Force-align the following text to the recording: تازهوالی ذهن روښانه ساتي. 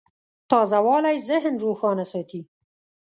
تازهوالی 0.51 1.17
ذهن 1.29 1.53
روښانه 1.63 2.05
ساتي. 2.11 2.41